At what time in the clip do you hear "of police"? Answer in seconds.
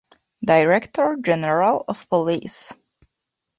1.87-2.73